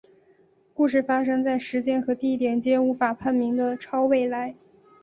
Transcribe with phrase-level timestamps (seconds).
[0.73, 4.55] 故事发生在时间和地点皆无法判明的超未来。